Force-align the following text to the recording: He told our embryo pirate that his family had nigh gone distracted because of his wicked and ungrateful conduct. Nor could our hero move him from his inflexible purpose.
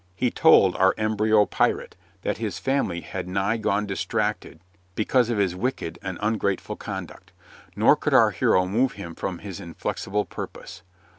He 0.15 0.31
told 0.31 0.75
our 0.77 0.95
embryo 0.97 1.45
pirate 1.45 1.95
that 2.23 2.39
his 2.39 2.57
family 2.57 3.01
had 3.01 3.27
nigh 3.27 3.57
gone 3.57 3.85
distracted 3.85 4.59
because 4.95 5.29
of 5.29 5.37
his 5.37 5.55
wicked 5.55 5.99
and 6.01 6.17
ungrateful 6.23 6.75
conduct. 6.75 7.31
Nor 7.75 7.95
could 7.97 8.15
our 8.15 8.31
hero 8.31 8.65
move 8.65 8.93
him 8.93 9.13
from 9.13 9.37
his 9.37 9.59
inflexible 9.59 10.25
purpose. 10.25 10.81